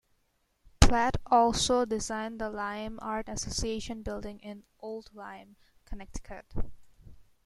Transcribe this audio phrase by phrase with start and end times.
[0.79, 6.45] Platt also designed the Lyme Art Association building in Old Lyme, Connecticut.